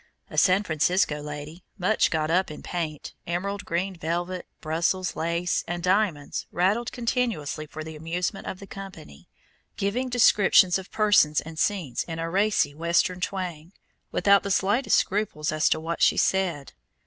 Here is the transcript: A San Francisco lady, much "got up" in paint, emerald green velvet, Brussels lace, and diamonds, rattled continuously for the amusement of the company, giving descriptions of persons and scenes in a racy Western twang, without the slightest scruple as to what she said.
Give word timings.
A 0.31 0.37
San 0.39 0.63
Francisco 0.63 1.21
lady, 1.21 1.63
much 1.77 2.09
"got 2.09 2.31
up" 2.31 2.49
in 2.49 2.63
paint, 2.63 3.13
emerald 3.27 3.65
green 3.65 3.95
velvet, 3.95 4.47
Brussels 4.59 5.15
lace, 5.15 5.63
and 5.67 5.83
diamonds, 5.83 6.47
rattled 6.51 6.91
continuously 6.91 7.67
for 7.67 7.83
the 7.83 7.95
amusement 7.95 8.47
of 8.47 8.59
the 8.59 8.65
company, 8.65 9.29
giving 9.77 10.09
descriptions 10.09 10.79
of 10.79 10.89
persons 10.89 11.39
and 11.39 11.59
scenes 11.59 12.01
in 12.07 12.17
a 12.17 12.27
racy 12.31 12.73
Western 12.73 13.21
twang, 13.21 13.73
without 14.11 14.41
the 14.41 14.49
slightest 14.49 14.97
scruple 14.97 15.45
as 15.51 15.69
to 15.69 15.79
what 15.79 16.01
she 16.01 16.17
said. 16.17 16.73